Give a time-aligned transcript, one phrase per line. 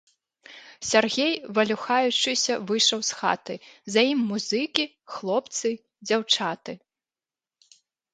[0.91, 3.55] Сяргей, валюхаючыся, выйшаў з хаты,
[3.97, 4.85] за ім музыкі,
[5.17, 5.69] хлопцы,
[6.09, 6.73] дзяўчаты.